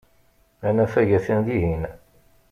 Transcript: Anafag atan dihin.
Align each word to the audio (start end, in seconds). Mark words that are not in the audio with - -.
Anafag 0.67 1.09
atan 1.17 1.41
dihin. 1.45 1.83